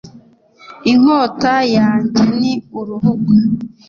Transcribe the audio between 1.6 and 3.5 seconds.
yanjye ni uruhuga